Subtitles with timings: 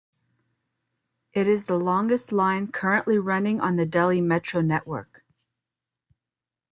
[1.31, 5.23] It is the longest line currently running on the Delhi Metro network.